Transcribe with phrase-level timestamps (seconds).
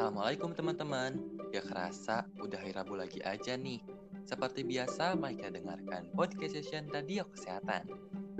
[0.00, 1.12] Assalamualaikum teman-teman.
[1.52, 3.84] Gak kerasa udah hari Rabu lagi aja nih.
[4.24, 7.84] Seperti biasa, mereka dengarkan podcast session Radio Kesehatan.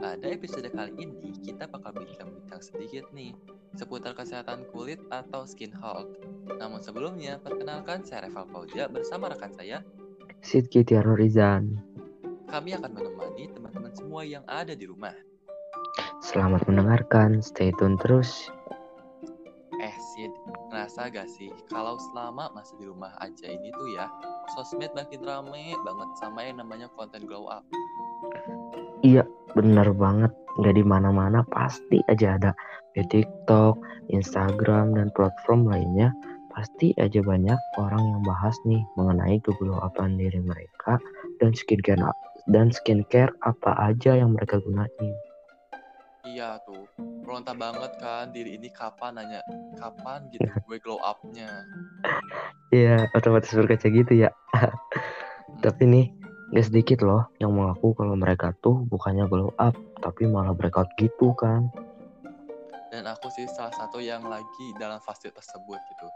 [0.01, 3.37] Pada episode kali ini, kita bakal bincang-bincang sedikit nih
[3.77, 6.09] seputar kesehatan kulit atau skin health.
[6.49, 9.85] Namun sebelumnya, perkenalkan saya Reval Fauja bersama rekan saya,
[10.41, 11.77] Sidki Tiano Rizan.
[12.49, 15.13] Kami akan menemani teman-teman semua yang ada di rumah.
[16.25, 18.49] Selamat mendengarkan, stay tune terus.
[20.21, 20.37] Sid,
[20.69, 24.05] ngerasa gak sih kalau selama masih di rumah aja ini tuh ya,
[24.53, 27.65] sosmed makin rame banget sama yang namanya konten glow up.
[29.01, 29.25] Iya,
[29.57, 30.29] bener banget.
[30.61, 32.53] Gak di mana-mana pasti aja ada
[32.93, 33.81] di TikTok,
[34.13, 36.13] Instagram, dan platform lainnya.
[36.53, 41.01] Pasti aja banyak orang yang bahas nih mengenai keglow upan diri mereka
[41.41, 42.13] dan skincare
[42.45, 45.17] dan skincare apa aja yang mereka gunain.
[46.21, 46.85] Iya tuh,
[47.25, 49.41] meronta banget kan diri ini kapan nanya,
[49.81, 51.49] kapan gitu gue glow up-nya.
[52.69, 54.29] Iya, otomatis berkaca gitu ya.
[55.65, 56.07] Tapi nih,
[56.53, 59.73] gak sedikit loh yang mengaku kalau mereka tuh bukannya glow up,
[60.05, 61.73] tapi malah breakout gitu kan.
[62.93, 66.07] Dan aku sih salah satu yang lagi dalam fase tersebut gitu.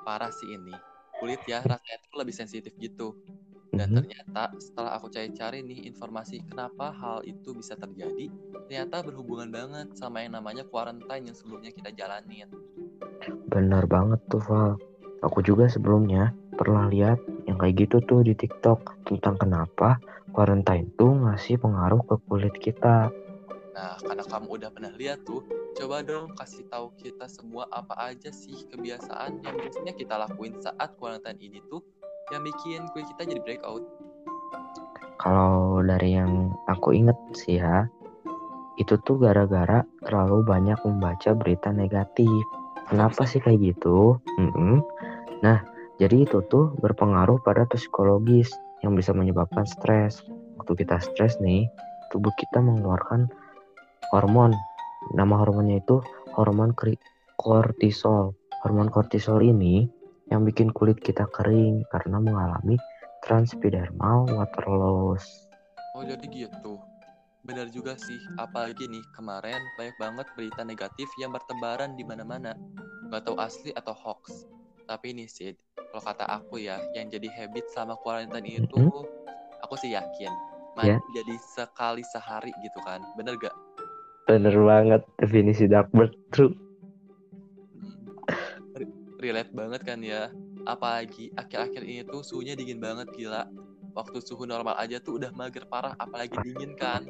[0.00, 0.72] Parah sih ini,
[1.20, 3.12] kulit ya rasanya tuh lebih sensitif gitu.
[3.80, 8.28] Dan ternyata setelah aku cari-cari nih informasi kenapa hal itu bisa terjadi,
[8.68, 12.44] ternyata berhubungan banget sama yang namanya quarantine yang sebelumnya kita jalanin.
[13.48, 14.76] Bener banget tuh Val.
[15.24, 19.96] Aku juga sebelumnya pernah lihat yang kayak gitu tuh di TikTok tentang kenapa
[20.36, 23.08] quarantine tuh ngasih pengaruh ke kulit kita.
[23.72, 25.40] Nah, karena kamu udah pernah lihat tuh,
[25.72, 30.92] coba dong kasih tahu kita semua apa aja sih kebiasaan yang biasanya kita lakuin saat
[31.00, 31.80] quarantine ini tuh
[32.30, 33.82] yang bikin kulit kita jadi breakout.
[35.20, 37.84] Kalau dari yang aku inget sih ya,
[38.80, 42.32] itu tuh gara-gara terlalu banyak membaca berita negatif.
[42.88, 44.16] Kenapa sih kayak gitu?
[44.40, 44.80] Mm-mm.
[45.44, 45.60] Nah,
[46.00, 48.48] jadi itu tuh berpengaruh pada psikologis
[48.80, 50.24] yang bisa menyebabkan stres.
[50.56, 51.68] Waktu kita stres nih,
[52.08, 53.28] tubuh kita mengeluarkan
[54.16, 54.56] hormon.
[55.12, 56.00] Nama hormonnya itu
[56.32, 56.72] hormon
[57.36, 58.32] kortisol.
[58.64, 59.99] Hormon kortisol ini
[60.30, 62.78] yang bikin kulit kita kering karena mengalami
[63.26, 65.50] transepidermal water loss.
[65.98, 66.78] Oh, jadi gitu.
[67.42, 72.54] Benar juga sih, apalagi nih kemarin banyak banget berita negatif yang bertebaran di mana-mana.
[73.10, 74.46] Gak tahu asli atau hoax.
[74.86, 75.56] Tapi nih Sid,
[75.90, 79.02] kalau kata aku ya, yang jadi habit sama quarantine itu, Mhm.
[79.66, 80.30] aku sih yakin.
[80.78, 81.22] Mandi Ya.
[81.22, 83.54] jadi sekali sehari gitu kan, bener gak?
[84.30, 86.54] Bener banget definisi dark bird true.
[89.20, 90.32] Re- relate banget kan ya.
[90.64, 93.44] Apalagi akhir-akhir ini tuh suhunya dingin banget gila.
[93.92, 97.04] Waktu suhu normal aja tuh udah mager parah apalagi dingin kan.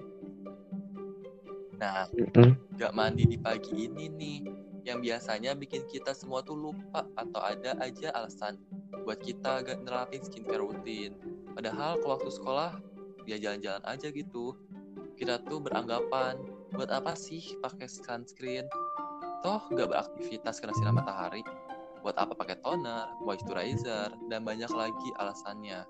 [1.78, 2.10] Nah
[2.74, 4.38] gak mandi di pagi ini nih
[4.88, 8.56] yang biasanya bikin kita semua tuh lupa atau ada aja alasan
[9.04, 11.14] buat kita gak nerapin skincare rutin.
[11.54, 12.72] Padahal kalau waktu sekolah
[13.28, 14.56] ya jalan-jalan aja gitu.
[15.14, 16.40] Kita tuh beranggapan
[16.72, 18.64] buat apa sih pakai sunscreen?
[19.44, 21.44] Toh gak beraktivitas kena sinar matahari
[22.00, 25.84] buat apa pakai toner, moisturizer, dan banyak lagi alasannya.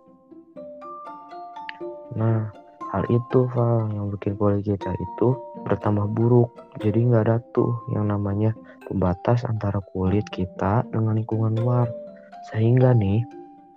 [2.19, 2.51] Nah,
[2.91, 5.29] hal itu Val yang bikin kulit kita itu
[5.63, 6.51] bertambah buruk.
[6.83, 8.51] Jadi nggak ada tuh yang namanya
[8.91, 11.87] pembatas antara kulit kita dengan lingkungan luar.
[12.51, 13.23] Sehingga nih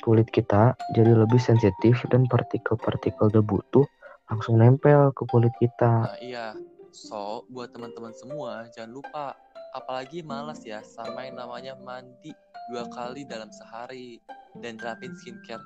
[0.01, 3.85] kulit kita jadi lebih sensitif dan partikel-partikel debu tuh
[4.27, 6.09] langsung nempel ke kulit kita.
[6.09, 6.57] Nah iya,
[6.89, 9.25] so buat teman-teman semua jangan lupa,
[9.73, 12.31] apalagi malas ya sama yang namanya mandi
[12.71, 14.21] dua kali dalam sehari
[14.61, 15.61] dan terapin skincare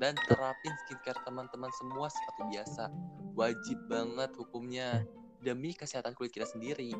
[0.00, 2.88] dan terapin skincare teman-teman semua seperti biasa.
[3.36, 5.04] Wajib banget hukumnya
[5.44, 6.96] demi kesehatan kulit kita sendiri.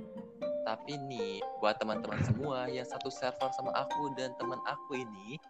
[0.69, 5.41] Tapi nih, buat teman-teman semua yang satu server sama aku dan teman aku ini,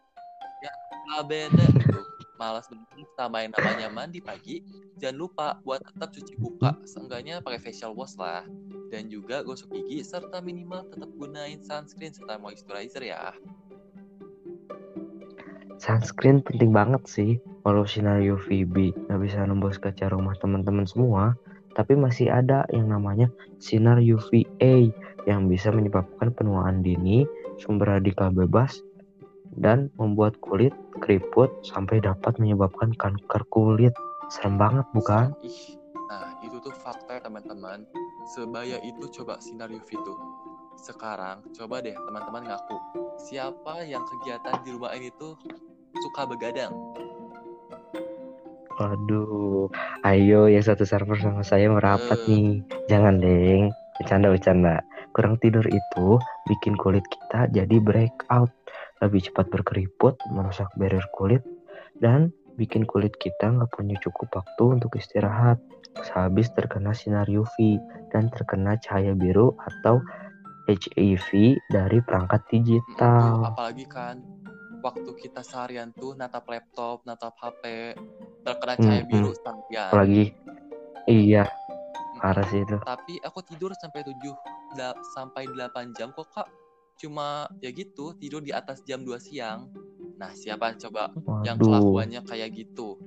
[0.63, 0.71] ya
[1.11, 2.01] nggak beda gitu.
[2.39, 4.63] Malas banget sama yang namanya mandi pagi,
[4.97, 8.47] jangan lupa buat tetap cuci muka, seenggaknya pakai facial wash lah.
[8.91, 13.31] Dan juga gosok gigi, serta minimal tetap gunain sunscreen serta moisturizer ya.
[15.79, 17.39] Sunscreen penting banget sih.
[17.63, 21.39] Walau sinar UVB nggak bisa nembus kaca rumah teman-teman semua,
[21.79, 23.31] tapi masih ada yang namanya
[23.63, 24.91] sinar UVA
[25.29, 27.23] yang bisa menyebabkan penuaan dini,
[27.63, 28.83] sumber radikal bebas,
[29.55, 33.95] dan membuat kulit keriput sampai dapat menyebabkan kanker kulit.
[34.31, 35.35] Serem banget bukan?
[35.43, 37.83] Ih, nah itu tuh fakta teman-teman.
[38.31, 40.19] Sebaya itu coba sinar UV tuh.
[40.79, 42.79] Sekarang coba deh teman-teman ngaku,
[43.27, 45.35] siapa yang kegiatan di rumah ini tuh
[45.99, 46.71] suka begadang?
[48.79, 49.69] Waduh,
[50.09, 52.27] ayo yang satu server sama saya merapat Eh.
[52.31, 52.51] nih.
[52.89, 54.81] Jangan deng, bercanda-bercanda.
[55.11, 56.07] Kurang tidur itu
[56.49, 58.55] bikin kulit kita jadi breakout.
[59.01, 61.41] lebih cepat berkeriput, merusak barrier kulit,
[62.05, 65.59] dan bikin kulit kita nggak punya cukup waktu untuk istirahat
[66.07, 67.79] sehabis terkena sinar UV
[68.15, 70.01] dan terkena cahaya biru atau
[70.71, 73.43] HIV dari perangkat digital.
[73.43, 74.23] apalagi kan
[74.81, 77.95] waktu kita seharian tuh natap laptop, natap HP,
[78.47, 79.11] terkena cahaya Mm-mm.
[79.11, 79.91] biru seharian.
[79.93, 80.25] Apalagi
[81.11, 81.45] iya
[82.21, 82.77] parah sih itu.
[82.81, 84.35] Tapi aku tidur sampai 7
[84.77, 86.49] da- sampai 8 jam kok, Kak.
[87.01, 89.69] Cuma ya gitu, tidur di atas jam 2 siang.
[90.21, 91.09] Nah, siapa coba
[91.49, 91.65] yang Waduh.
[91.65, 93.01] kelakuannya kayak gitu?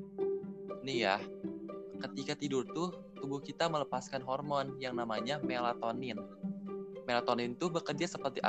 [0.81, 1.21] Nih ya,
[2.01, 2.89] ketika tidur tuh
[3.21, 6.17] tubuh kita melepaskan hormon yang namanya melatonin.
[7.05, 8.41] Melatonin tuh bekerja seperti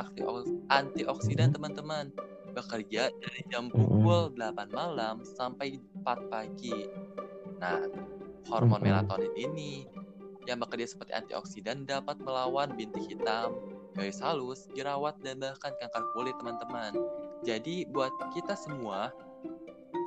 [0.67, 2.09] antioksidan teman-teman.
[2.57, 4.01] Bekerja dari jam Mm-mm.
[4.01, 6.89] pukul 8 malam sampai 4 pagi.
[7.61, 7.85] Nah,
[8.49, 8.89] hormon Mm-mm.
[8.89, 9.71] melatonin ini
[10.49, 13.53] yang bekerja seperti antioksidan dapat melawan bintik hitam,
[13.93, 16.93] garis halus, jerawat, dan bahkan kanker kulit teman-teman.
[17.45, 19.13] Jadi buat kita semua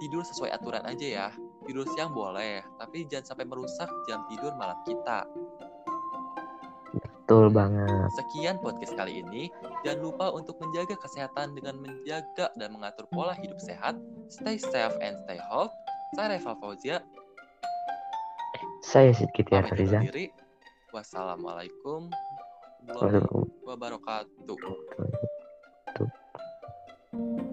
[0.03, 1.29] tidur sesuai aturan aja ya.
[1.65, 5.23] Tidur siang boleh, tapi jangan sampai merusak jam tidur malam kita.
[7.29, 8.09] Betul banget.
[8.17, 9.53] Sekian podcast kali ini.
[9.85, 14.01] Jangan lupa untuk menjaga kesehatan dengan menjaga dan mengatur pola hidup sehat.
[14.33, 15.77] Stay safe and stay healthy.
[16.17, 17.05] Saya Reva Fauzia,
[18.81, 20.03] Saya Sidki pamit Tiar undur Rizal.
[20.09, 20.27] diri.
[20.89, 22.09] Wassalamualaikum
[22.89, 25.18] warahmatullahi wabarakatuh.
[27.19, 27.48] Waduh.